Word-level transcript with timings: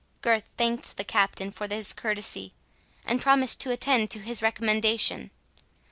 Gurth 0.23 0.51
thanked 0.57 0.97
the 0.97 1.03
Captain 1.03 1.51
for 1.51 1.67
his 1.67 1.93
courtesy, 1.93 2.53
and 3.05 3.21
promised 3.21 3.59
to 3.61 3.69
attend 3.71 4.09
to 4.09 4.19
his 4.19 4.41
recommendation. 4.41 5.29